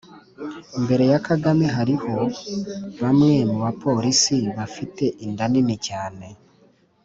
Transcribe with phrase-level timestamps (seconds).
[0.83, 2.13] mbere ya kagame hariho
[3.01, 6.27] bamwe mu bapolisi bafite inda nini cyane